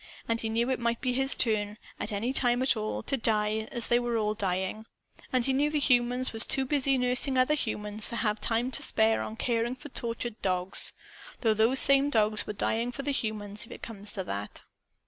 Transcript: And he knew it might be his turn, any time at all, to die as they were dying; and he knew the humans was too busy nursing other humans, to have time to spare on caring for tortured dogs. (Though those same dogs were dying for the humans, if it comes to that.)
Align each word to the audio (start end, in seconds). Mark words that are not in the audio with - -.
And 0.27 0.41
he 0.41 0.49
knew 0.49 0.71
it 0.71 0.79
might 0.79 0.99
be 0.99 1.13
his 1.13 1.35
turn, 1.35 1.77
any 1.99 2.33
time 2.33 2.63
at 2.63 2.75
all, 2.75 3.03
to 3.03 3.17
die 3.17 3.67
as 3.71 3.85
they 3.85 3.99
were 3.99 4.33
dying; 4.33 4.87
and 5.31 5.45
he 5.45 5.53
knew 5.53 5.69
the 5.69 5.77
humans 5.77 6.33
was 6.33 6.43
too 6.43 6.65
busy 6.65 6.97
nursing 6.97 7.37
other 7.37 7.53
humans, 7.53 8.09
to 8.09 8.15
have 8.15 8.41
time 8.41 8.71
to 8.71 8.81
spare 8.81 9.21
on 9.21 9.35
caring 9.35 9.75
for 9.75 9.89
tortured 9.89 10.41
dogs. 10.41 10.91
(Though 11.41 11.53
those 11.53 11.81
same 11.81 12.09
dogs 12.09 12.47
were 12.47 12.53
dying 12.53 12.91
for 12.91 13.03
the 13.03 13.11
humans, 13.11 13.65
if 13.67 13.71
it 13.71 13.83
comes 13.83 14.13
to 14.13 14.23
that.) 14.23 14.63